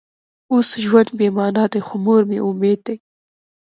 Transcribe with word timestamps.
اوس 0.53 0.69
ژوند 0.85 1.09
بې 1.17 1.27
معنا 1.35 1.65
دی 1.71 1.81
خو 1.85 1.95
مور 2.05 2.21
مې 2.29 2.39
امید 2.47 2.79
دی 2.85 2.95